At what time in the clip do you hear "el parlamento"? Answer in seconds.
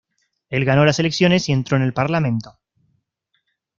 1.83-2.57